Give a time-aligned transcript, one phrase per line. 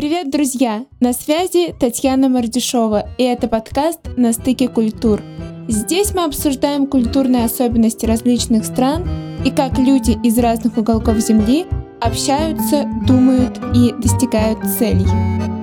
[0.00, 0.86] Привет, друзья!
[0.98, 5.20] На связи Татьяна Мардюшова, и это подкаст «На стыке культур».
[5.68, 9.06] Здесь мы обсуждаем культурные особенности различных стран
[9.44, 11.66] и как люди из разных уголков Земли
[12.00, 15.59] общаются, думают и достигают целей.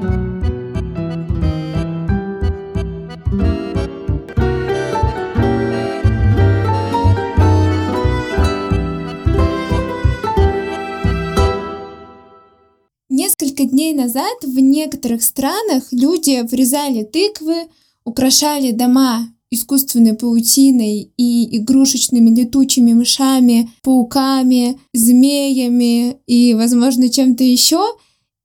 [13.58, 17.68] Несколько дней назад в некоторых странах люди врезали тыквы,
[18.05, 27.84] украшали дома искусственной паутиной и игрушечными летучими мышами, пауками, змеями и, возможно, чем-то еще,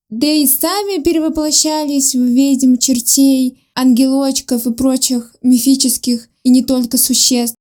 [0.08, 7.56] да и сами перевоплощались в ведьм, чертей, ангелочков и прочих мифических и не только существ.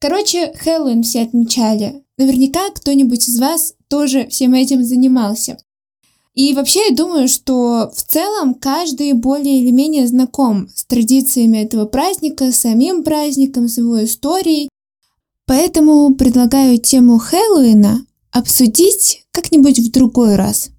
[0.00, 2.02] Короче, Хэллоуин все отмечали.
[2.16, 5.58] Наверняка кто-нибудь из вас тоже всем этим занимался.
[6.38, 11.84] И вообще я думаю, что в целом каждый более или менее знаком с традициями этого
[11.84, 14.68] праздника, с самим праздником, с его историей.
[15.46, 20.70] Поэтому предлагаю тему Хэллоуина обсудить как-нибудь в другой раз.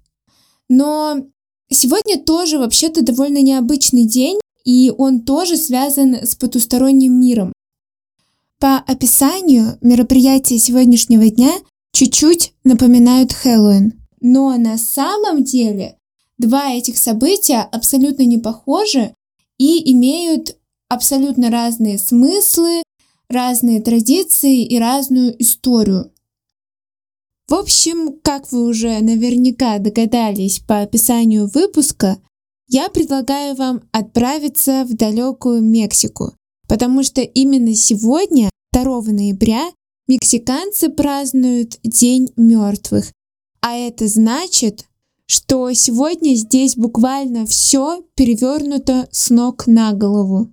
[0.70, 1.26] Но
[1.70, 7.52] сегодня тоже вообще-то довольно необычный день, и он тоже связан с потусторонним миром.
[8.58, 11.52] По описанию мероприятия сегодняшнего дня
[11.92, 15.96] чуть-чуть напоминают Хэллоуин– но на самом деле
[16.38, 19.14] два этих события абсолютно не похожи
[19.58, 20.56] и имеют
[20.88, 22.82] абсолютно разные смыслы,
[23.28, 26.12] разные традиции и разную историю.
[27.48, 32.18] В общем, как вы уже наверняка догадались по описанию выпуска,
[32.68, 36.34] я предлагаю вам отправиться в далекую Мексику,
[36.68, 39.72] потому что именно сегодня, 2 ноября,
[40.06, 43.12] мексиканцы празднуют День мертвых,
[43.60, 44.86] а это значит,
[45.26, 50.50] что сегодня здесь буквально все перевернуто с ног на голову.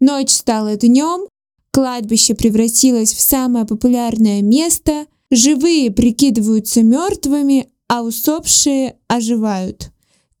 [0.00, 1.28] Ночь стала днем,
[1.70, 9.90] кладбище превратилось в самое популярное место, живые прикидываются мертвыми, а усопшие оживают.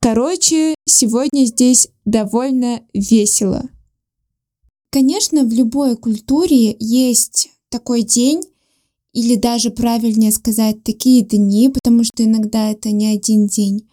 [0.00, 3.68] Короче, сегодня здесь довольно весело.
[4.90, 8.42] Конечно, в любой культуре есть такой день,
[9.16, 13.88] или даже правильнее сказать такие дни, потому что иногда это не один день,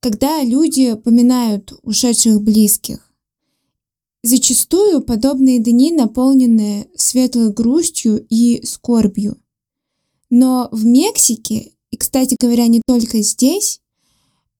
[0.00, 3.12] когда люди поминают ушедших близких.
[4.24, 9.36] Зачастую подобные дни наполнены светлой грустью и скорбью.
[10.30, 13.80] Но в Мексике, и, кстати говоря, не только здесь,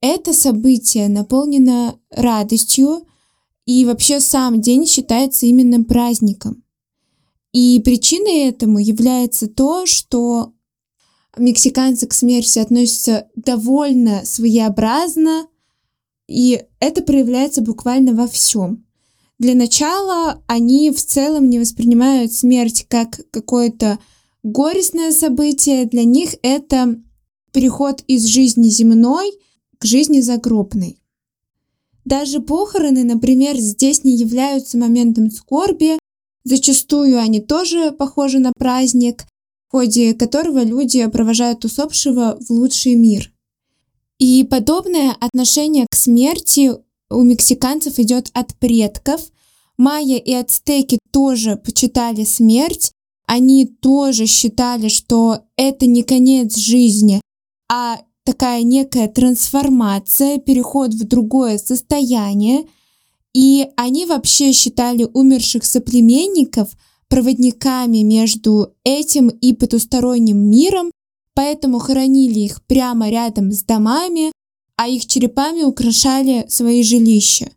[0.00, 3.08] это событие наполнено радостью,
[3.66, 6.62] и вообще сам день считается именно праздником.
[7.52, 10.52] И причиной этому является то, что
[11.36, 15.46] мексиканцы к смерти относятся довольно своеобразно,
[16.28, 18.86] и это проявляется буквально во всем.
[19.38, 23.98] Для начала они в целом не воспринимают смерть как какое-то
[24.42, 27.00] горестное событие, для них это
[27.52, 29.32] переход из жизни земной
[29.78, 31.00] к жизни загробной.
[32.04, 35.98] Даже похороны, например, здесь не являются моментом скорби,
[36.44, 39.24] Зачастую они тоже похожи на праздник,
[39.68, 43.32] в ходе которого люди провожают усопшего в лучший мир.
[44.18, 46.72] И подобное отношение к смерти
[47.10, 49.20] у мексиканцев идет от предков.
[49.76, 52.92] Майя и ацтеки тоже почитали смерть.
[53.26, 57.20] Они тоже считали, что это не конец жизни,
[57.70, 62.66] а такая некая трансформация, переход в другое состояние–
[63.34, 66.70] и они вообще считали умерших соплеменников
[67.08, 70.90] проводниками между этим и потусторонним миром,
[71.34, 74.32] поэтому хоронили их прямо рядом с домами,
[74.76, 77.50] а их черепами украшали свои жилища.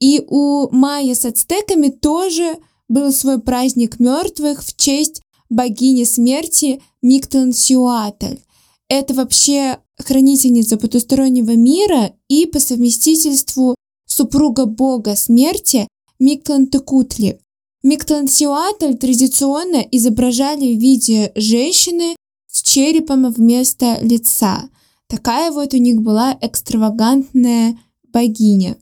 [0.00, 2.58] И у майя с ацтеками тоже
[2.88, 8.40] был свой праздник мертвых в честь богини смерти Миктон-Сиуатль.
[8.88, 13.76] Это вообще хранительница потустороннего мира и по совместительству
[14.14, 15.88] супруга бога смерти
[16.20, 17.40] Миклантекутли.
[17.82, 22.16] Миклансиуатль традиционно изображали в виде женщины
[22.46, 24.70] с черепом вместо лица.
[25.08, 27.76] Такая вот у них была экстравагантная
[28.12, 28.76] богиня.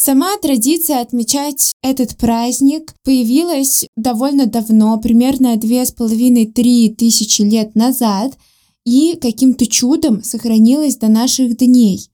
[0.00, 8.38] Сама традиция отмечать этот праздник появилась довольно давно, примерно две с половиной-три тысячи лет назад,
[8.84, 12.08] и каким-то чудом сохранилась до наших дней.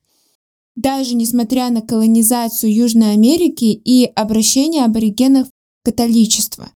[0.76, 5.48] Даже несмотря на колонизацию Южной Америки и обращение аборигенов
[5.84, 6.70] католичества.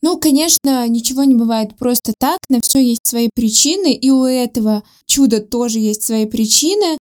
[0.00, 4.84] Ну, конечно, ничего не бывает просто так, на все есть свои причины, и у этого
[5.04, 6.96] чуда тоже есть свои причины.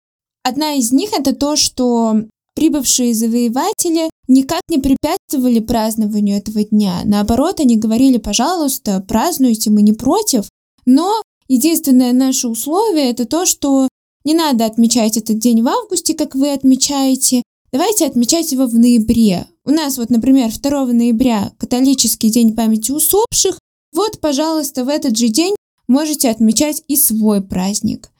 [0.45, 2.23] Одна из них это то, что
[2.55, 7.01] прибывшие завоеватели никак не препятствовали празднованию этого дня.
[7.05, 10.49] Наоборот, они говорили, пожалуйста, празднуйте, мы не против.
[10.87, 13.89] Но единственное наше условие это то, что
[14.25, 17.43] не надо отмечать этот день в августе, как вы отмечаете.
[17.73, 19.47] Давайте отмечать его в ноябре.
[19.65, 23.59] У нас вот, например, 2 ноября католический день памяти усопших.
[23.93, 25.55] Вот, пожалуйста, в этот же день
[25.89, 28.11] можете отмечать и свой праздник.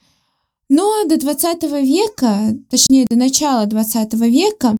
[0.71, 4.77] Но до 20 века, точнее до начала 20 века,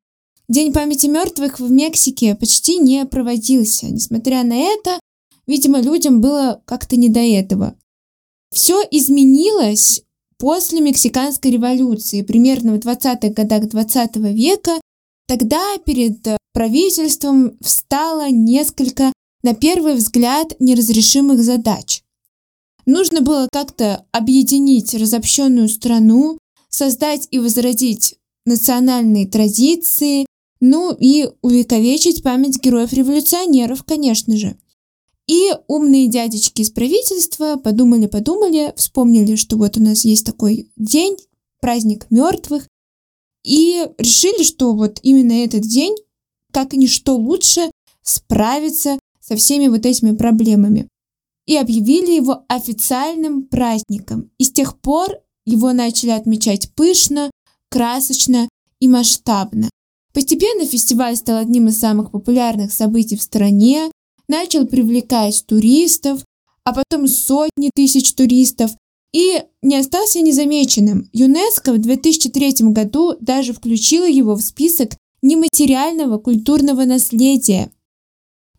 [0.52, 3.88] День памяти мертвых в Мексике почти не проводился.
[3.88, 5.00] Несмотря на это,
[5.48, 7.76] видимо, людям было как-то не до этого.
[8.54, 10.04] Все изменилось
[10.38, 14.82] после Мексиканской революции, примерно в 20-х годах 20 века.
[15.26, 16.18] Тогда перед
[16.52, 19.14] правительством встало несколько,
[19.44, 22.01] на первый взгляд, неразрешимых задач.
[22.86, 26.38] Нужно было как-то объединить разобщенную страну,
[26.70, 30.26] создать и возродить национальные традиции,
[30.60, 34.56] ну и увековечить память героев-революционеров, конечно же.
[35.28, 41.18] И умные дядечки из правительства подумали-подумали, вспомнили, что вот у нас есть такой день,
[41.62, 42.68] праздник мертвых,
[43.44, 45.96] и решили, что вот именно этот день,
[46.52, 50.88] как ничто лучше, справится со всеми вот этими проблемами.
[51.52, 54.32] И объявили его официальным праздником.
[54.38, 57.30] И с тех пор его начали отмечать пышно,
[57.68, 58.48] красочно
[58.80, 59.70] и масштабно.
[60.14, 63.92] Постепенно фестиваль стал одним из самых популярных событий в стране,
[64.30, 66.24] начал привлекать туристов,
[66.64, 68.72] а потом сотни тысяч туристов,
[69.12, 71.10] и не остался незамеченным.
[71.12, 77.74] ЮНЕСКО в 2003 году даже включила его в список нематериального культурного наследия.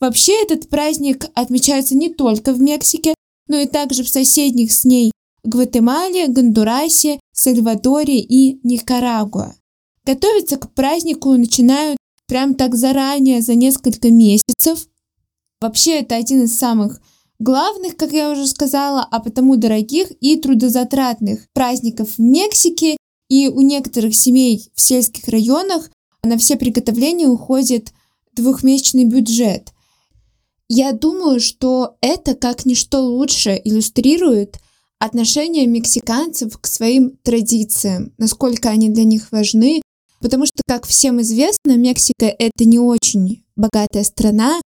[0.03, 3.15] Вообще этот праздник отмечается не только в Мексике,
[3.47, 5.13] но и также в соседних с ней
[5.45, 9.55] Гватемале, Гондурасе, Сальвадоре и Никарагуа.
[10.05, 14.89] Готовиться к празднику начинают прям так заранее, за несколько месяцев.
[15.61, 17.01] Вообще это один из самых
[17.39, 22.97] главных, как я уже сказала, а потому дорогих и трудозатратных праздников в Мексике.
[23.29, 25.93] И у некоторых семей в сельских районах
[26.25, 27.93] на все приготовления уходит
[28.35, 29.72] двухмесячный бюджет.
[30.75, 34.59] Я думаю, что это как ничто лучше иллюстрирует
[34.99, 39.83] отношение мексиканцев к своим традициям, насколько они для них важны,
[40.23, 44.61] Потому что, как всем известно, Мексика— это не очень богатая страна.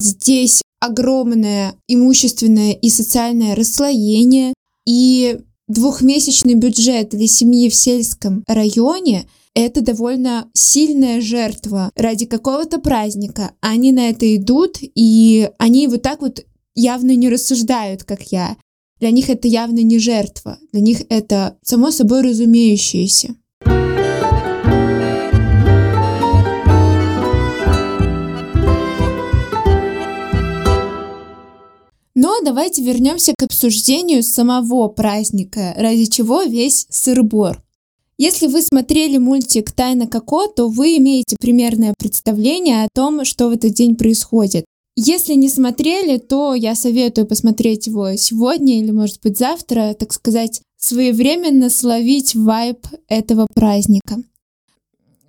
[0.00, 4.54] Здесь огромное имущественное и социальное расслоение,
[4.86, 5.38] и
[5.68, 13.52] двухмесячный бюджет для семьи в сельском районе— это довольно сильная жертва ради какого-то праздника.
[13.60, 16.44] Они на это идут, и они вот так вот
[16.74, 18.56] явно не рассуждают, как я.
[19.00, 23.34] Для них это явно не жертва, для них это само собой разумеющееся.
[32.14, 37.62] Но давайте вернемся к обсуждению самого праздника, ради чего весь сырбор.
[38.20, 43.52] Если вы смотрели мультик «Тайна Коко», то вы имеете примерное представление о том, что в
[43.52, 44.66] этот день происходит.
[44.94, 50.60] Если не смотрели, то я советую посмотреть его сегодня или, может быть, завтра, так сказать,
[50.76, 54.22] своевременно словить вайб этого праздника.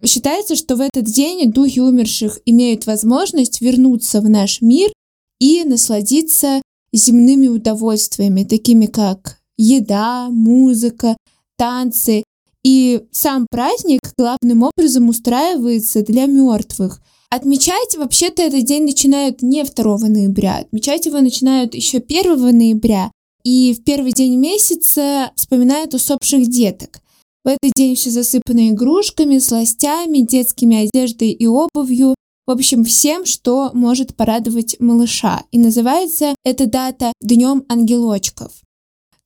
[0.03, 4.91] Считается, что в этот день духи умерших имеют возможность вернуться в наш мир
[5.39, 11.15] и насладиться земными удовольствиями, такими как еда, музыка,
[11.57, 12.23] танцы.
[12.63, 17.01] И сам праздник главным образом устраивается для мертвых.
[17.29, 23.11] Отмечать вообще-то этот день начинают не 2 ноября, отмечать его начинают еще 1 ноября.
[23.43, 27.01] И в первый день месяца вспоминают усопших деток.
[27.43, 32.13] В этот день все засыпано игрушками, сластями, детскими одеждой и обувью.
[32.45, 35.43] В общем, всем, что может порадовать малыша.
[35.51, 38.51] И называется эта дата Днем ангелочков.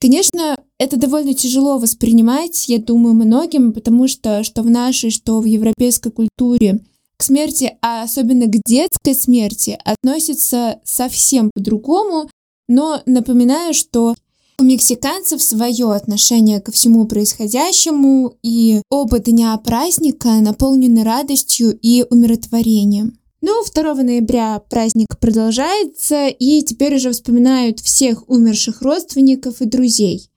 [0.05, 5.45] Конечно, это довольно тяжело воспринимать, я думаю, многим, потому что что в нашей, что в
[5.45, 6.85] европейской культуре
[7.17, 12.29] к смерти, а особенно к детской смерти, относится совсем по-другому,
[12.67, 14.13] но напоминаю, что
[14.59, 23.17] у мексиканцев свое отношение ко всему происходящему, и оба дня праздника наполнены радостью и умиротворением.
[23.47, 30.31] Ну, 2 ноября праздник продолжается, и теперь уже вспоминают всех умерших родственников и друзей.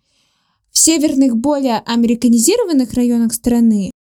[0.72, 3.92] В северных, более американизированных районах страны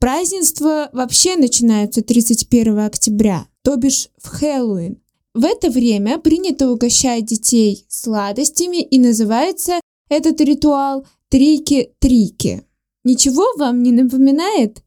[0.00, 5.02] празднества вообще начинаются 31 октября, то бишь в Хэллоуин.
[5.34, 12.64] В это время принято угощать детей сладостями и называется этот ритуал трики-трики.
[13.04, 14.82] Ничего вам не напоминает?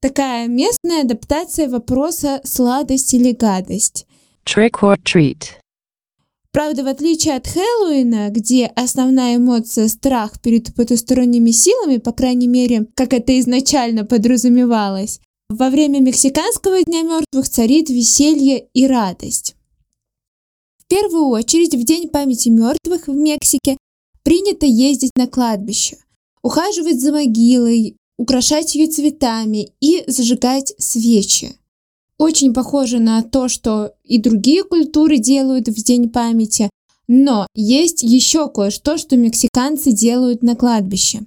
[0.00, 4.06] Такая местная адаптация вопроса сладость или гадость.
[4.44, 5.58] Trick or treat.
[6.52, 12.86] Правда, в отличие от Хэллоуина, где основная эмоция страх перед потусторонними силами, по крайней мере,
[12.94, 19.56] как это изначально подразумевалось, во время мексиканского Дня мертвых царит веселье и радость.
[20.78, 23.76] В первую очередь в День памяти мертвых в Мексике
[24.22, 25.96] принято ездить на кладбище,
[26.42, 31.54] ухаживать за могилой, украшать ее цветами и зажигать свечи.
[32.18, 36.68] Очень похоже на то, что и другие культуры делают в День памяти,
[37.06, 41.20] но есть еще кое-что, что мексиканцы делают на кладбище.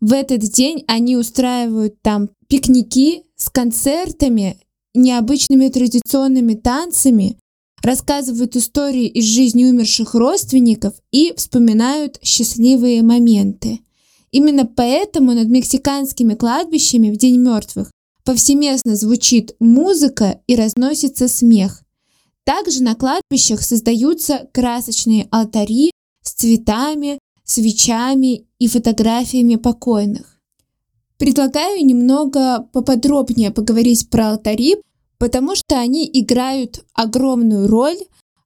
[0.00, 4.58] В этот день они устраивают там пикники с концертами,
[4.94, 7.36] необычными традиционными танцами,
[7.82, 13.80] рассказывают истории из жизни умерших родственников и вспоминают счастливые моменты.
[14.30, 17.90] Именно поэтому над мексиканскими кладбищами в День мертвых
[18.24, 21.82] повсеместно звучит музыка и разносится смех.
[22.44, 25.92] Также на кладбищах создаются красочные алтари
[26.22, 30.38] с цветами, свечами и фотографиями покойных.
[31.16, 34.76] Предлагаю немного поподробнее поговорить про алтари,
[35.18, 37.98] потому что они играют огромную роль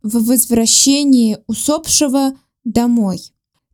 [0.02, 2.34] в возвращении усопшего
[2.64, 3.31] домой.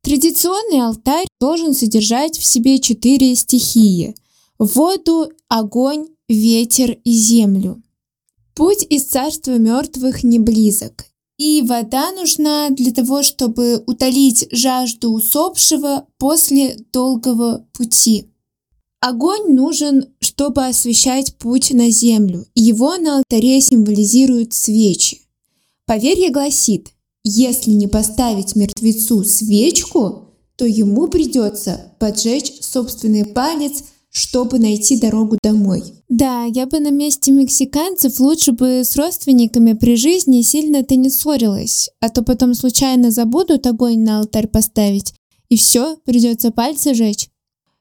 [0.08, 4.14] Традиционный алтарь должен содержать в себе четыре стихии–
[4.58, 7.82] воду, огонь, ветер и землю.
[8.54, 11.04] Путь из царства мертвых не близок,
[11.36, 18.30] и вода нужна для того, чтобы утолить жажду усопшего после долгого пути.
[19.00, 25.20] Огонь нужен, чтобы освещать путь на землю, его на алтаре символизируют свечи.
[25.84, 26.94] Поверье гласит,
[27.28, 35.82] если не поставить мертвецу свечку, то ему придется поджечь собственный палец– чтобы найти дорогу домой.
[36.08, 41.90] Да, я бы на месте мексиканцев лучше бы с родственниками при жизни сильно-то не ссорилась,
[42.00, 45.14] а то потом случайно забудут огонь на алтарь поставить,
[45.48, 47.28] и все, придется пальцы жечь.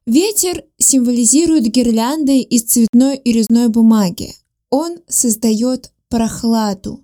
[0.06, 4.34] Ветер символизирует гирлянды из цветной и резной бумаги.
[4.70, 7.04] Он создает прохладу.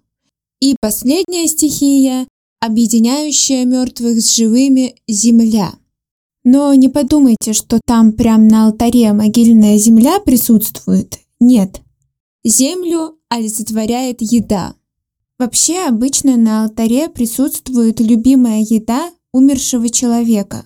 [0.61, 2.27] И последняя стихия,
[2.65, 5.73] объединяющая мертвых с живыми, земля–
[6.43, 11.19] но не подумайте, что там прям на алтаре могильная земля присутствует.
[11.39, 11.81] Нет.
[12.43, 14.75] Землю олицетворяет еда.
[15.39, 20.65] Вообще обычно на алтаре присутствует любимая еда умершего человека.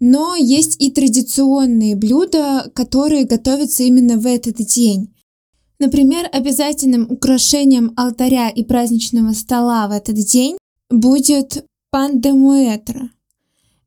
[0.00, 5.14] Но есть и традиционные блюда, которые готовятся именно в этот день.
[5.78, 10.56] Например, обязательным украшением алтаря и праздничного стола в этот день
[10.90, 13.10] будет пан де муэтро.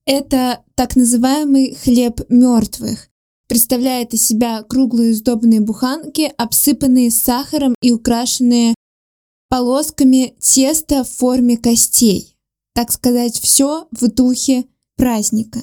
[0.06, 3.10] Это так называемый хлеб мертвых.
[3.48, 8.75] Представляет из себя круглые сдобные буханки, обсыпанные сахаром и украшенные
[9.50, 12.38] полосками теста в форме костей.
[12.74, 14.65] Так сказать, все в духе
[14.96, 15.60] праздника.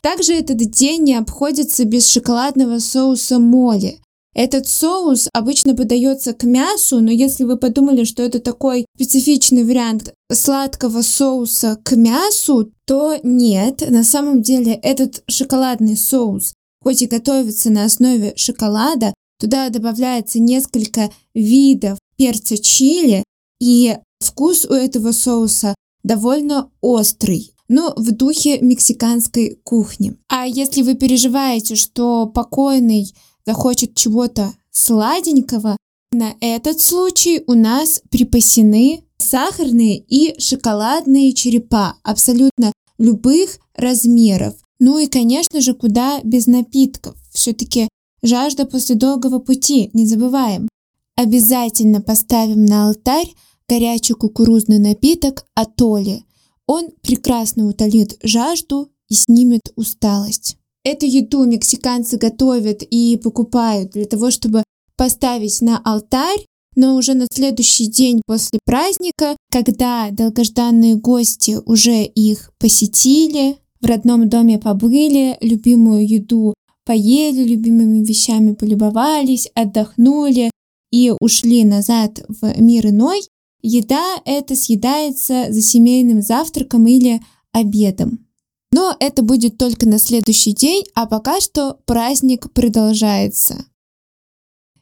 [0.00, 4.00] Также этот день не обходится без шоколадного соуса моли,
[4.34, 10.14] этот соус обычно подается к мясу, но если вы подумали, что это такой специфичный вариант
[10.30, 13.88] сладкого соуса к мясу, то нет.
[13.90, 21.10] На самом деле этот шоколадный соус, хоть и готовится на основе шоколада, туда добавляется несколько
[21.34, 23.24] видов перца чили,
[23.60, 30.16] и вкус у этого соуса довольно острый но в духе мексиканской кухни.
[30.28, 33.14] А если вы переживаете, что покойный
[33.46, 35.76] захочет чего-то сладенького,
[36.12, 44.54] на этот случай у нас припасены сахарные и шоколадные черепа абсолютно любых размеров.
[44.80, 47.16] Ну и, конечно же, куда без напитков.
[47.32, 47.88] Все-таки
[48.22, 50.68] жажда после долгого пути, не забываем.
[51.16, 53.32] Обязательно поставим на алтарь
[53.68, 56.24] горячий кукурузный напиток атоли.
[56.66, 60.56] Он прекрасно утолит жажду и снимет усталость.
[60.84, 64.64] Эту еду мексиканцы готовят и покупают для того, чтобы
[64.96, 72.52] поставить на алтарь, но уже на следующий день после праздника, когда долгожданные гости уже их
[72.58, 80.50] посетили, в родном доме побыли, любимую еду поели, любимыми вещами полюбовались, отдохнули
[80.90, 83.22] и ушли назад в мир иной,
[83.62, 87.20] еда эта съедается за семейным завтраком или
[87.52, 88.29] обедом.
[88.72, 93.64] Но это будет только на следующий день, а пока что праздник продолжается.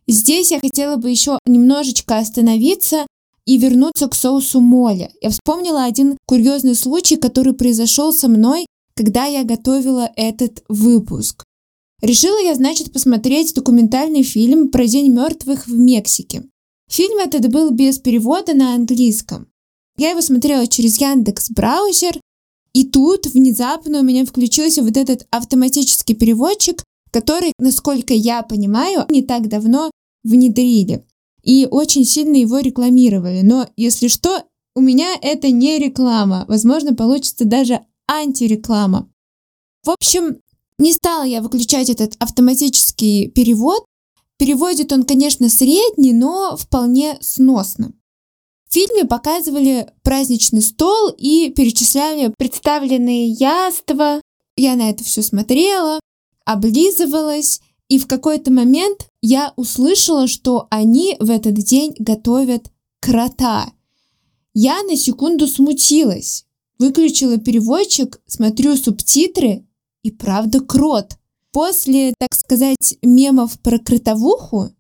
[0.07, 3.07] Здесь я хотела бы еще немножечко остановиться
[3.47, 5.11] и вернуться к соусу моли.
[5.21, 11.45] Я вспомнила один курьезный случай, который произошел со мной, когда я готовила этот выпуск.
[12.01, 16.45] Решила я, значит, посмотреть документальный фильм про День мертвых в Мексике.
[16.91, 19.49] Фильм этот был без перевода на английском.
[19.97, 22.21] Я его смотрела через Яндекс браузер,
[22.73, 29.23] и тут внезапно у меня включился вот этот автоматический переводчик, который, насколько я понимаю, не
[29.23, 29.91] так давно
[30.25, 31.05] внедрили.
[31.43, 33.41] И очень сильно его рекламировали.
[33.43, 34.45] Но, если что,
[34.75, 36.45] у меня это не реклама.
[36.49, 39.11] Возможно, получится даже антиреклама.
[39.85, 40.39] В общем,
[40.79, 43.85] не стала я выключать этот автоматический перевод.
[44.39, 47.93] Переводит он, конечно, средний, но вполне сносно.
[48.69, 54.21] В фильме показывали праздничный стол и перечисляли представленные яства.
[54.57, 56.01] Я на это все смотрела,
[56.45, 62.71] облизывалась, и в какой-то момент я услышала, что они в этот день готовят
[63.01, 63.73] крота.
[64.53, 66.45] Я на секунду смутилась,
[66.79, 69.65] выключила переводчик, смотрю субтитры,
[70.03, 71.17] и правда крот.
[71.53, 74.71] После, так сказать, мемов про кротовуху,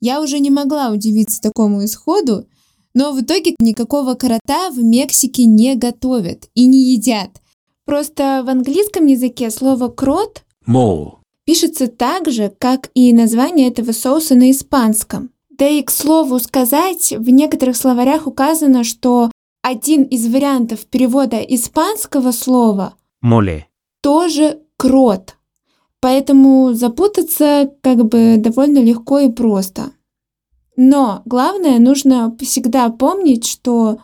[0.00, 2.46] я уже не могла удивиться такому исходу,
[2.94, 7.40] но в итоге никакого крота в Мексике не готовят и не едят.
[7.84, 14.34] Просто в английском языке слово крот mole, пишется так же, как и название этого соуса
[14.34, 15.30] на испанском.
[15.50, 19.30] Да и, к слову сказать, в некоторых словарях указано, что
[19.62, 22.94] один из вариантов перевода испанского слова
[23.24, 23.64] mole,
[24.00, 25.36] тоже крот.
[26.00, 29.90] Поэтому запутаться как бы довольно легко и просто.
[30.82, 34.00] Но главное, нужно всегда помнить, что,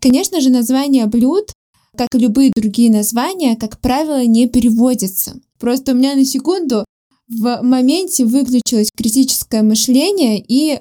[0.00, 1.52] конечно же, название блюд,
[1.94, 5.38] как и любые другие названия, как правило, не переводятся.
[5.58, 6.86] Просто у меня на секунду
[7.28, 10.80] в моменте выключилось критическое мышление, и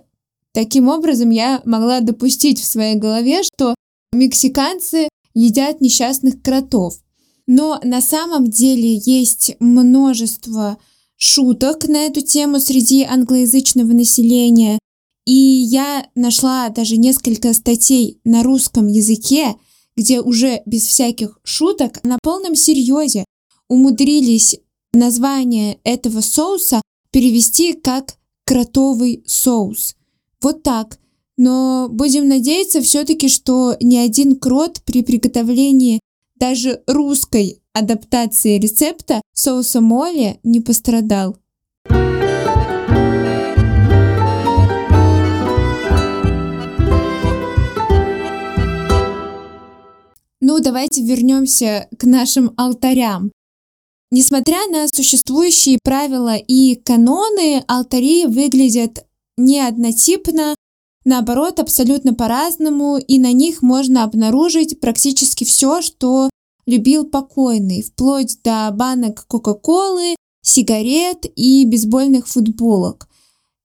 [0.53, 3.75] таким образом я могла допустить в своей голове, что
[4.13, 6.95] мексиканцы едят несчастных кротов.
[7.47, 10.77] Но на самом деле есть множество
[11.17, 14.79] шуток на эту тему среди англоязычного населения.
[15.27, 19.55] И я нашла даже несколько статей на русском языке,
[19.97, 23.25] где уже без всяких шуток на полном серьезе
[23.67, 24.57] умудрились
[24.93, 29.97] название этого соуса перевести как кротовый соус.
[30.41, 30.97] Вот так.
[31.35, 35.99] Но будем надеяться все-таки, что ни один крот при приготовлении
[36.39, 41.35] даже русской адаптации рецепта соуса моли не пострадал.
[50.49, 53.33] Ну, давайте вернемся к нашим алтарям.
[54.11, 59.05] Несмотря на существующие правила и каноны, алтари выглядят
[59.35, 60.55] не однотипно,
[61.03, 66.29] наоборот, абсолютно по-разному, и на них можно обнаружить практически все, что
[66.65, 73.09] любил покойный, вплоть до банок Кока-Колы, сигарет и бейсбольных футболок.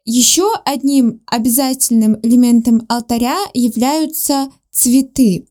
[0.04, 5.46] Еще одним обязательным элементом алтаря являются цветы.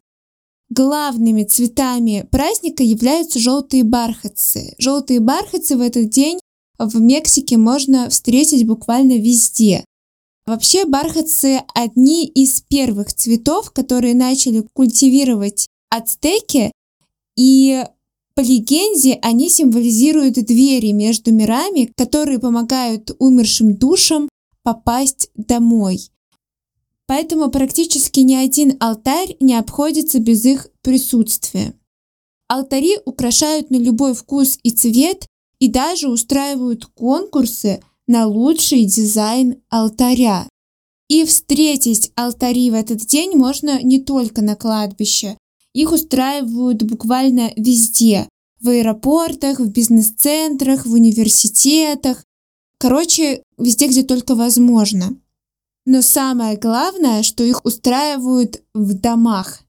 [0.71, 4.73] Главными цветами праздника являются желтые бархатцы.
[4.77, 6.39] Желтые бархатцы в этот день
[6.79, 9.83] в Мексике можно встретить буквально везде.
[10.45, 16.71] Вообще бархатцы одни из первых цветов, которые начали культивировать ацтеки,
[17.35, 17.83] и
[18.33, 24.29] по легенде они символизируют двери между мирами, которые помогают умершим душам
[24.63, 25.99] попасть домой.
[27.11, 31.73] Поэтому практически ни один алтарь не обходится без их присутствия.
[32.47, 35.27] Алтари украшают на любой вкус и цвет
[35.59, 40.47] и даже устраивают конкурсы на лучший дизайн алтаря.
[41.09, 45.37] И встретить алтари в этот день можно не только на кладбище.
[45.73, 48.29] Их устраивают буквально везде.
[48.61, 52.23] В аэропортах, в бизнес-центрах, в университетах.
[52.77, 55.17] Короче, везде, где только возможно.
[55.85, 59.61] Но самое главное, что их устраивают в домах.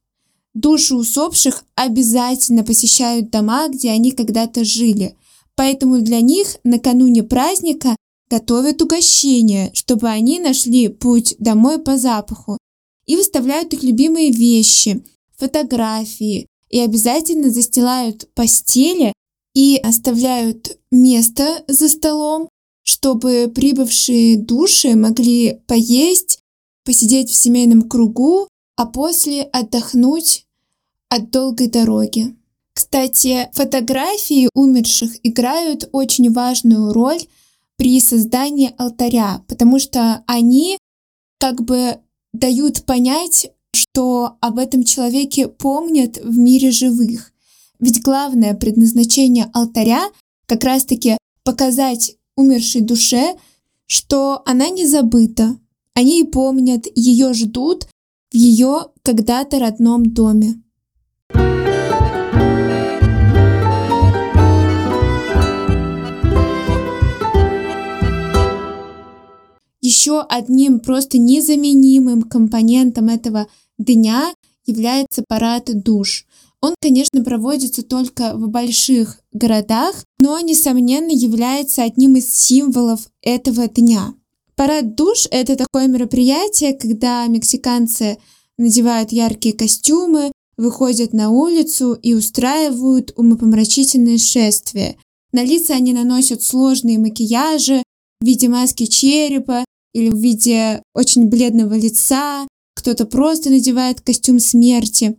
[0.55, 5.16] Души усопших обязательно посещают дома, где они когда-то жили.
[5.55, 7.96] Поэтому для них накануне праздника
[8.29, 12.59] готовят угощения, чтобы они нашли путь домой по запаху.
[13.07, 15.05] И выставляют их любимые вещи,
[15.37, 16.46] фотографии.
[16.68, 19.12] И обязательно застилают постели
[19.55, 22.48] и оставляют место за столом,
[22.83, 26.40] чтобы прибывшие души могли поесть,
[26.85, 30.47] посидеть в семейном кругу, а после отдохнуть
[31.09, 32.35] от долгой дороги.
[32.75, 37.21] Кстати, фотографии умерших играют очень важную роль
[37.77, 40.79] при создании алтаря, потому что они
[41.38, 41.99] как бы
[42.33, 47.33] дают понять, что об этом человеке помнят в мире живых.
[47.79, 50.09] Ведь главное предназначение алтаря
[50.47, 53.35] как раз-таки показать умершей душе,
[53.87, 55.59] что она не забыта.
[55.95, 57.87] Они и помнят, ее ждут
[58.31, 60.62] в ее когда-то родном доме.
[69.81, 74.33] Еще одним просто незаменимым компонентом этого дня
[74.64, 76.25] является парад душ.
[76.62, 84.14] Он, конечно, проводится только в больших городах, но, несомненно, является одним из символов этого дня.
[84.55, 88.18] Парад душ— это такое мероприятие, когда мексиканцы
[88.59, 94.96] надевают яркие костюмы, выходят на улицу и устраивают умопомрачительные шествия.
[95.33, 97.83] На лица они наносят сложные макияжи
[98.20, 105.16] в виде маски черепа или в виде очень бледного лица, кто-то просто надевает костюм смерти.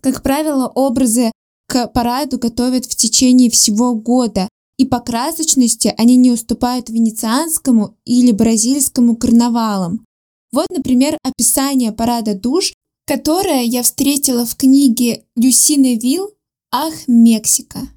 [0.00, 1.32] Как правило, образы
[1.66, 8.32] к параду готовят в течение всего года, и по красочности они не уступают венецианскому или
[8.32, 10.04] бразильскому карнавалам.
[10.52, 12.72] Вот, например, описание парада душ,
[13.06, 16.30] которое я встретила в книге Люсины Вилл
[16.72, 17.88] «Ах, Мексика».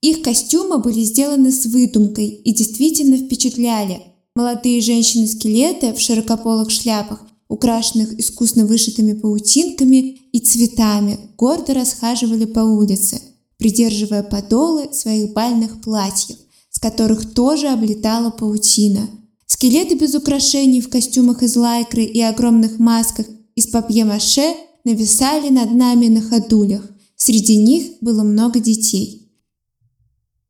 [0.00, 4.02] Их костюмы были сделаны с выдумкой и действительно впечатляли.
[4.34, 7.20] Молодые женщины-скелеты в широкополых шляпах
[7.54, 13.20] украшенных искусно вышитыми паутинками и цветами, гордо расхаживали по улице,
[13.58, 16.36] придерживая подолы своих бальных платьев,
[16.70, 19.08] с которых тоже облетала паутина.
[19.46, 26.08] Скелеты без украшений в костюмах из лайкры и огромных масках из папье-маше нависали над нами
[26.08, 26.82] на ходулях.
[27.16, 29.30] Среди них было много детей.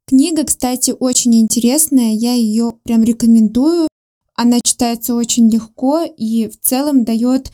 [0.06, 3.88] Книга, кстати, очень интересная, я ее прям рекомендую.
[4.34, 7.52] Она читается очень легко и в целом дает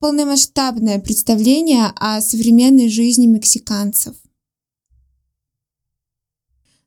[0.00, 4.16] полномасштабное представление о современной жизни мексиканцев.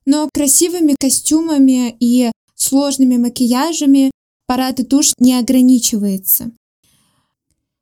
[0.04, 4.10] Но красивыми костюмами и сложными макияжами
[4.46, 6.50] парад душ не ограничивается.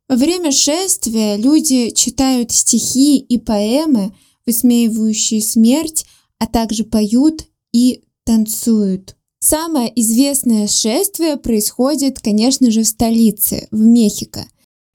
[0.09, 6.05] Во время шествия люди читают стихи и поэмы, высмеивающие смерть,
[6.39, 9.17] а также поют и танцуют.
[9.42, 14.46] Самое известное шествие происходит, конечно же, в столице, в Мехико.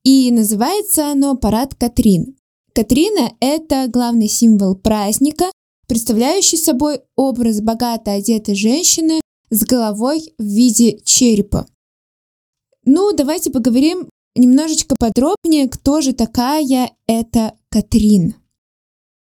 [0.03, 2.35] И называется оно «Парад Катрин».
[2.73, 5.45] Катрина– это главный символ праздника,
[5.87, 11.65] представляющий собой образ богато одетой женщины с головой в виде черепа.
[12.83, 18.35] Ну, давайте поговорим немножечко подробнее, кто же такая эта Катрин.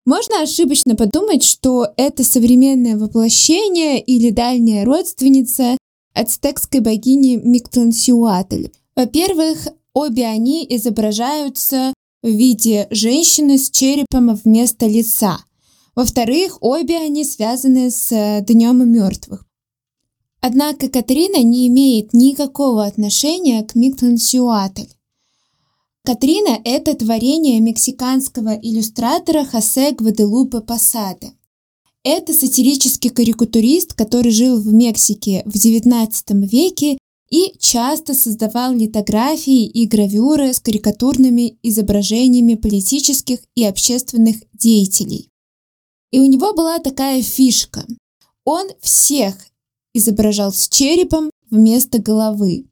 [0.05, 5.79] Можно ошибочно подумать, что это современное воплощение или дальняя родственница
[6.13, 8.69] ацтекской богини Миктансиуатль.
[8.95, 15.39] Во-первых, обе они изображаются в виде женщины с черепом вместо лица.
[15.97, 19.47] Во-вторых, обе они связаны с Днем мертвых.
[20.41, 24.89] Однако Катрина не имеет никакого отношения к Миктансиуатль.
[26.07, 31.33] Катрина– это творение мексиканского иллюстратора Хосе Гваделупе Посаде.
[32.03, 36.11] Это сатирический карикатурист, который жил в Мексике в XIX
[36.47, 36.99] веке
[37.31, 45.31] и часто создавал литографии и гравюры с карикатурными изображениями политических и общественных деятелей.
[46.11, 47.87] И у него была такая фишка.
[48.45, 49.37] Он всех
[49.95, 52.67] изображал с черепом вместо головы.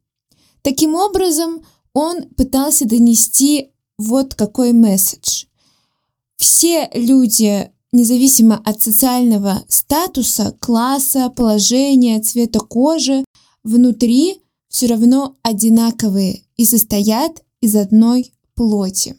[0.60, 1.62] Таким образом,
[1.94, 5.44] он пытался донести вот какой месседж.
[6.36, 13.24] Все люди, независимо от социального статуса, класса, положения, цвета кожи,
[13.62, 19.16] внутри все равно одинаковые и состоят из одной плоти.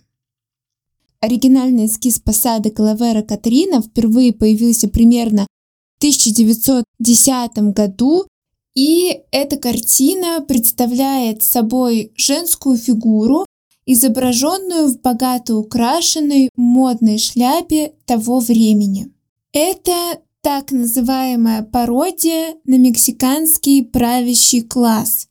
[1.21, 5.47] Оригинальный эскиз посады Калавера Катрина впервые появился примерно
[5.95, 8.27] в 1910 году
[8.75, 13.45] и эта картина представляет собой женскую фигуру,
[13.85, 19.11] изображенную в богато украшенной модной шляпе того времени.
[19.51, 25.27] Это так называемая пародия на мексиканский правящий класс,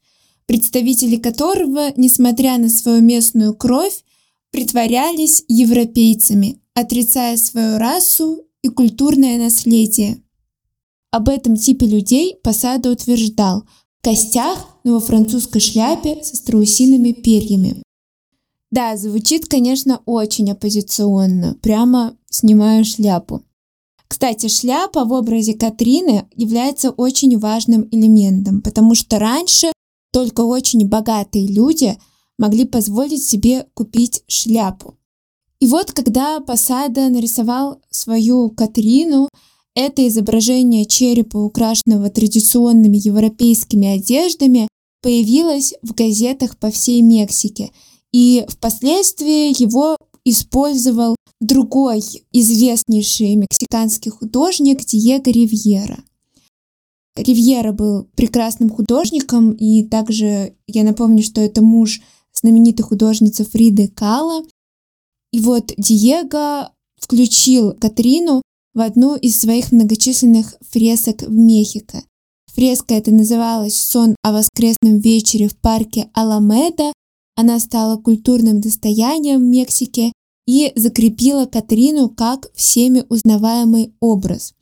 [0.47, 4.05] представители которого, несмотря на свою местную кровь,
[4.51, 10.23] притворялись европейцами, отрицая свою расу и культурное наследие.
[11.13, 13.65] Об этом типе людей Посада утверждал
[14.01, 17.83] в костях, но во французской шляпе со страусиными перьями.
[18.71, 21.55] Да, звучит, конечно, очень оппозиционно.
[21.61, 23.43] Прямо снимаю шляпу.
[24.09, 29.71] Кстати, шляпа в образе Катрины является очень важным элементом, потому что раньше
[30.13, 31.99] только очень богатые люди
[32.39, 34.97] могли позволить себе купить шляпу.
[35.61, 39.29] И вот когда Посада нарисовал свою Катрину,
[39.75, 44.69] это изображение черепа, украшенного традиционными европейскими одеждами,
[45.03, 47.71] появилось в газетах по всей Мексике.
[48.13, 56.05] И впоследствии его использовал другой известнейший мексиканский художник Диего Ривьера.
[57.17, 62.01] Ривьера был прекрасным художником, и также я напомню, что это муж
[62.33, 64.45] знаменитой художницы Фриды Кала.
[65.33, 68.43] И вот Диего включил Катрину
[68.75, 72.03] в одну из своих многочисленных фресок в Мехико.
[72.55, 76.93] Фреска эта называлась «Сон о воскресном вечере в парке Аламеда».
[77.35, 80.13] Она стала культурным достоянием Мексики
[80.47, 84.53] и закрепила Катрину как всеми узнаваемый образ.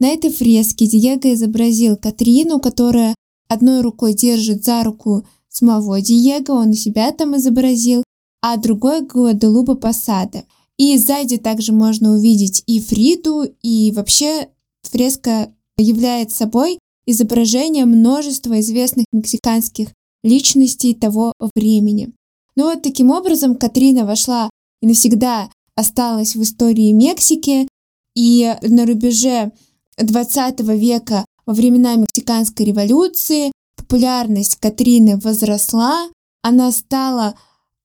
[0.00, 3.14] На этой фреске Диего изобразил Катрину, которая
[3.48, 8.02] одной рукой держит за руку самого Диего, он себя там изобразил,
[8.42, 10.44] а другой Гуаделупа Посада.
[10.78, 14.48] И сзади также можно увидеть и Фриду, и вообще
[14.82, 19.88] фреска является собой изображение множества известных мексиканских
[20.22, 22.12] личностей того времени.
[22.54, 27.68] Ну вот таким образом Катрина вошла и навсегда осталась в истории Мексики,
[28.14, 29.52] и на рубеже
[29.96, 36.08] 20 века во времена Мексиканской революции популярность Катрины возросла,
[36.42, 37.36] она стала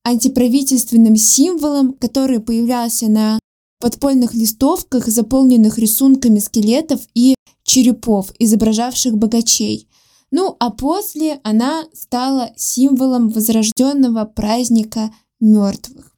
[0.03, 3.39] антиправительственным символом, который появлялся на
[3.79, 9.87] подпольных листовках, заполненных рисунками скелетов и черепов, изображавших богачей.
[10.31, 16.11] Ну а после она стала символом возрожденного праздника мертвых.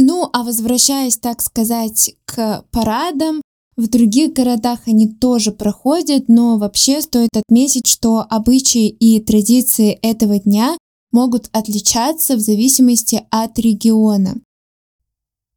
[0.00, 3.42] Ну, а возвращаясь, так сказать, к парадам,
[3.78, 10.40] в других городах они тоже проходят, но вообще стоит отметить, что обычаи и традиции этого
[10.40, 10.76] дня
[11.12, 14.40] могут отличаться в зависимости от региона.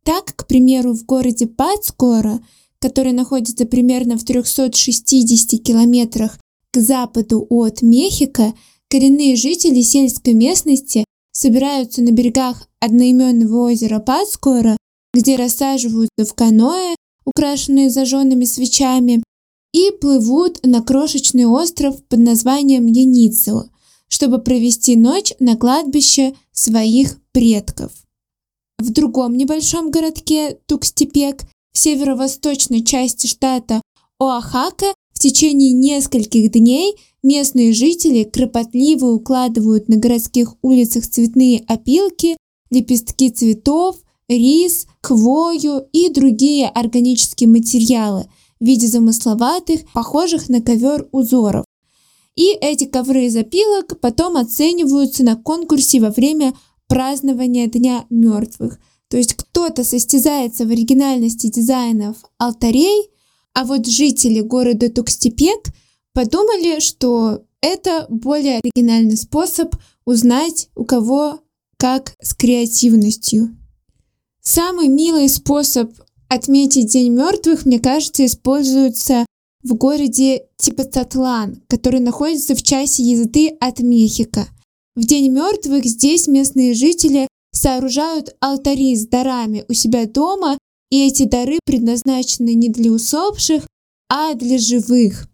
[0.06, 2.42] Так, к примеру, в городе Пацкора,
[2.80, 6.38] который находится примерно в 360 километрах
[6.72, 8.54] к западу от Мехико,
[8.88, 14.78] коренные жители сельской местности собираются на берегах одноименного озера Пацкора,
[15.12, 19.24] где рассаживаются в каноэ, украшенные зажженными свечами,
[19.74, 23.66] и плывут на крошечный остров под названием Яницео,
[24.08, 27.92] чтобы провести ночь на кладбище своих предков.
[28.78, 33.82] В другом небольшом городке Тукстепек в северо-восточной части штата
[34.20, 42.38] Оахака в течение нескольких дней местные жители кропотливо укладывают на городских улицах цветные опилки,
[42.72, 43.98] лепестки цветов,
[44.38, 48.28] рис, хвою и другие органические материалы
[48.60, 51.65] в виде замысловатых, похожих на ковер узоров.
[52.36, 56.54] И эти ковры из опилок потом оцениваются на конкурсе во время
[56.88, 58.80] празднования Дня мертвых.
[59.10, 63.10] То есть кто-то состязается в оригинальности дизайнов алтарей,
[63.54, 65.67] а вот жители города Тукстепек
[66.13, 71.41] подумали, что это более оригинальный способ узнать, у кого
[71.78, 73.58] как с креативностью.
[74.43, 75.91] Самый милый способ
[76.27, 79.25] отметить День мертвых, мне кажется, используется
[79.63, 84.47] в городе Типацатлан, который находится в часе езды от Мехико.
[84.95, 90.58] В День мертвых здесь местные жители сооружают алтари с дарами у себя дома,
[90.89, 93.67] и эти дары предназначены не для усопших,
[94.10, 95.27] а для живых.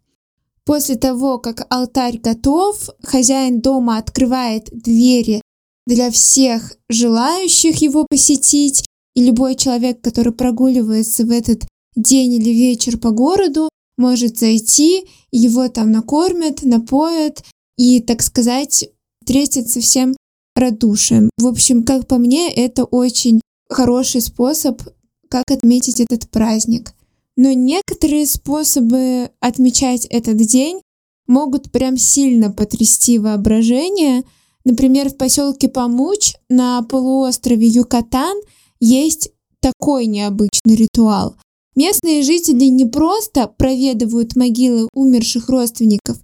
[0.65, 5.41] После того, как алтарь готов, хозяин дома открывает двери
[5.85, 8.83] для всех желающих его посетить,
[9.17, 15.69] и любой человек, который прогуливается в этот день или вечер по городу, может зайти, его
[15.69, 17.43] там накормят, напоят
[17.79, 18.87] и, так сказать,
[19.23, 20.15] встретят со всем
[20.55, 21.31] радушием.
[21.39, 24.83] В общем, как по мне, это очень хороший способ,
[25.29, 26.93] как отметить этот праздник.
[27.35, 30.79] Но некоторые способы отмечать этот день
[31.25, 34.25] могут прям сильно потрясти воображение.
[34.63, 38.39] Например, в поселке Памуч на полуострове Юкатан–
[38.79, 41.35] есть такой необычный ритуал.
[41.75, 46.17] Местные жители не просто проведывают могилы умерших родственников,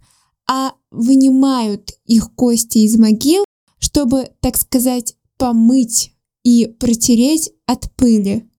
[0.49, 3.45] а вынимают их кости из могил,
[3.79, 6.11] чтобы, так сказать, помыть
[6.43, 8.49] и протереть от пыли.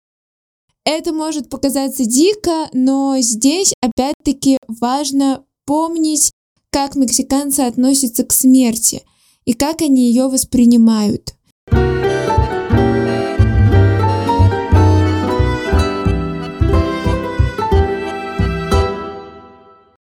[0.84, 6.30] Это может показаться дико, но здесь опять-таки важно помнить,
[6.70, 9.02] как мексиканцы относятся к смерти
[9.44, 11.34] и как они ее воспринимают.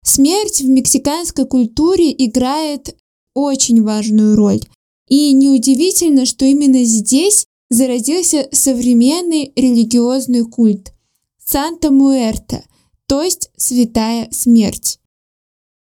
[0.05, 2.97] Смерть в мексиканской культуре играет
[3.35, 4.61] очень важную роль.
[5.09, 10.93] И неудивительно, что именно здесь зародился современный религиозный культ
[11.45, 12.65] Санта-Муэрта,
[13.07, 14.99] то есть Святая Смерть.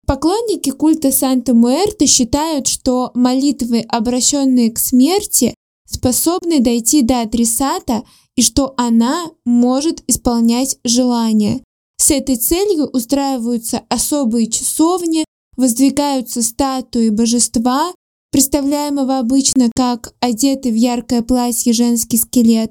[0.06, 8.04] Поклонники культа Санта-Муэрта считают, что молитвы, обращенные к смерти, способны дойти до адресата
[8.36, 11.64] и что она может исполнять желания.
[12.06, 15.26] С этой целью устраиваются особые часовни,
[15.58, 17.92] воздвигаются статуи божества,
[18.32, 22.70] представляемого обычно как одетый в яркое платье женский скелет,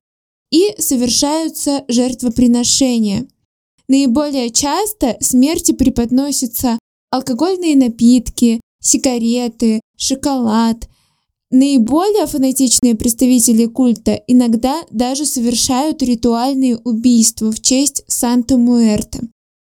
[0.52, 3.26] и совершаются жертвоприношения.
[3.88, 6.78] Наиболее часто смерти преподносятся
[7.10, 10.88] алкогольные напитки, сигареты, шоколад.
[11.56, 19.20] Наиболее фанатичные представители культа иногда даже совершают ритуальные убийства в честь Санта-Муэрта.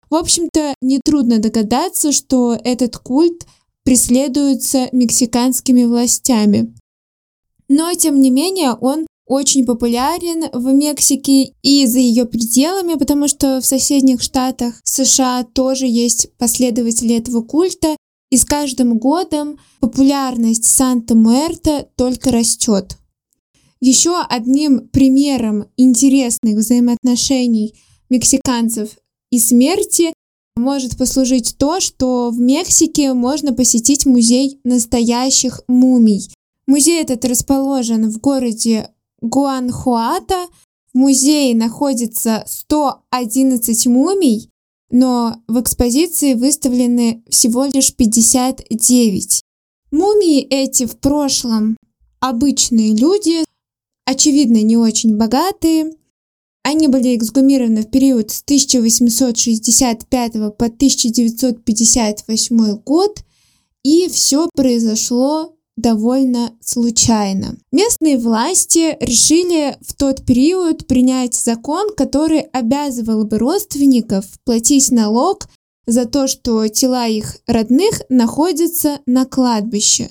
[0.08, 3.46] В общем-то, нетрудно догадаться, что этот культ
[3.84, 6.72] преследуется мексиканскими властями.
[7.68, 13.60] Но, тем не менее, он очень популярен в Мексике и за ее пределами, потому что
[13.60, 17.96] в соседних штатах США тоже есть последователи этого культа,
[18.30, 22.98] и с каждым годом популярность Санта-Муэрта только растет.
[23.80, 27.74] Еще одним примером интересных взаимоотношений
[28.08, 28.90] мексиканцев
[29.30, 30.12] и смерти
[30.56, 36.30] может послужить то, что в Мексике можно посетить музей настоящих мумий.
[36.66, 40.46] Музей этот расположен в городе Гуанхуата
[40.92, 44.50] в музее находится 111 мумий,
[44.90, 49.42] но в экспозиции выставлены всего лишь 59.
[49.90, 51.76] Мумии эти в прошлом
[52.20, 53.44] обычные люди,
[54.04, 55.90] очевидно, не очень богатые.
[56.62, 63.24] Они были эксгумированы в период с 1865 по 1958 год,
[63.84, 67.56] и все произошло довольно случайно.
[67.70, 75.46] Местные власти решили в тот период принять закон, который обязывал бы родственников платить налог
[75.86, 80.10] за то, что тела их родных находятся на кладбище.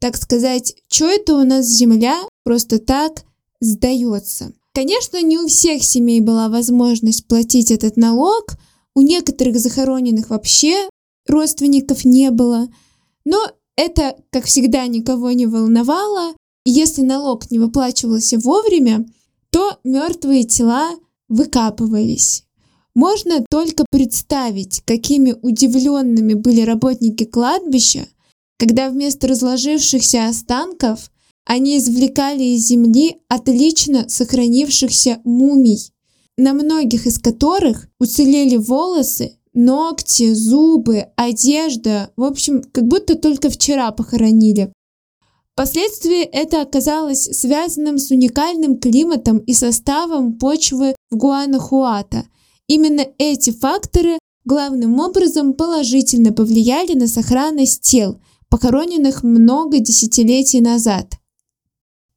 [0.00, 3.24] Так сказать, что это у нас земля просто так
[3.60, 4.52] сдается.
[4.74, 8.56] Конечно, не у всех семей была возможность платить этот налог,
[8.96, 10.88] у некоторых захороненных вообще
[11.26, 12.68] родственников не было,
[13.24, 16.34] но это, как всегда, никого не волновало.
[16.66, 19.06] если налог не выплачивался вовремя,
[19.50, 20.92] то мертвые тела
[21.28, 22.44] выкапывались.
[22.94, 28.06] Можно только представить, какими удивленными были работники кладбища,
[28.58, 31.10] когда вместо разложившихся останков
[31.44, 35.92] они извлекали из земли отлично сохранившихся мумий,
[36.38, 42.10] на многих из которых уцелели волосы, ногти, зубы, одежда.
[42.16, 44.72] В общем, как будто только вчера похоронили.
[45.52, 52.24] Впоследствии это оказалось связанным с уникальным климатом и составом почвы в Гуанахуата.
[52.66, 61.14] Именно эти факторы главным образом положительно повлияли на сохранность тел, похороненных много десятилетий назад.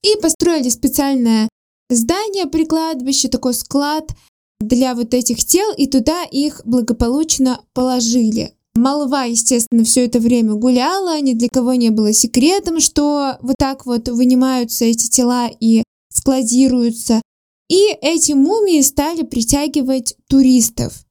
[0.01, 1.47] И построили специальное
[1.89, 4.11] здание при кладбище, такой склад,
[4.59, 8.53] для вот этих тел, и туда их благополучно положили.
[8.75, 13.85] Молва, естественно, все это время гуляла, ни для кого не было секретом, что вот так
[13.85, 17.21] вот вынимаются эти тела и складируются.
[17.69, 21.05] И эти мумии стали притягивать туристов.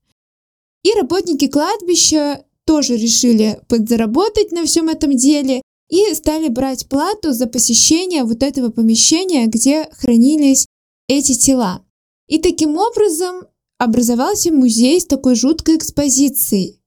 [0.85, 7.47] И работники кладбища тоже решили подзаработать на всем этом деле и стали брать плату за
[7.47, 10.67] посещение вот этого помещения, где хранились
[11.09, 11.83] эти тела.
[12.27, 13.45] И таким образом
[13.79, 16.81] образовался музей с такой жуткой экспозицией.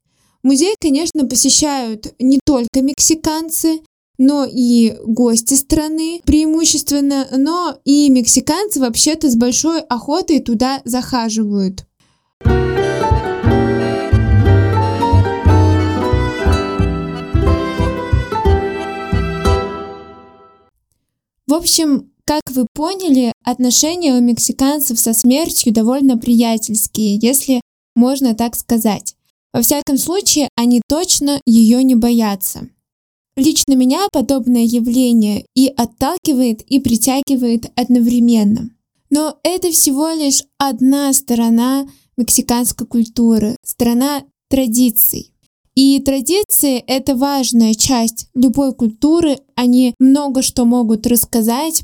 [0.44, 3.82] Музей, конечно, посещают не только мексиканцы,
[4.18, 11.86] но и гости страны преимущественно, но и мексиканцы вообще-то с большой охотой туда захаживают.
[21.48, 27.60] В общем, как вы поняли, отношения у мексиканцев со смертью довольно приятельские, если
[27.96, 29.16] можно так сказать.
[29.52, 32.70] Во всяком случае, они точно ее не боятся.
[33.36, 38.70] Лично меня подобное явление и отталкивает, и притягивает одновременно.
[39.10, 44.22] Но это всего лишь одна сторона мексиканской культуры, сторона
[44.52, 45.34] традиций.
[45.74, 51.82] И традиции— это важная часть любой культуры, они много что могут рассказать,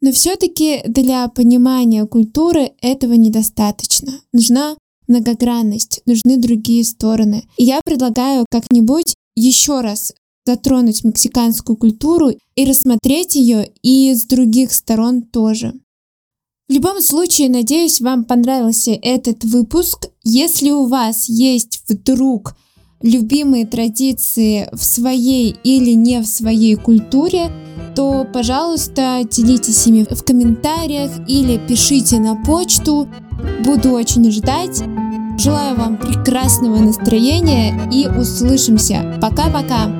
[0.00, 4.20] но все-таки для понимания культуры этого недостаточно.
[4.32, 4.76] Нужна
[5.06, 7.44] многогранность, нужны другие стороны.
[7.56, 10.12] И я предлагаю как-нибудь еще раз
[10.44, 15.74] затронуть мексиканскую культуру и рассмотреть ее и с других сторон тоже.
[16.68, 20.08] В любом случае, надеюсь, вам понравился этот выпуск.
[20.22, 22.54] Если у вас есть вдруг
[23.02, 27.50] любимые традиции в своей или не в своей культуре,
[27.94, 33.08] то, пожалуйста, делитесь ими в комментариях или пишите на почту.
[33.64, 34.82] Буду очень ждать.
[35.38, 39.18] Желаю вам прекрасного настроения и услышимся.
[39.20, 39.92] Пока-пока!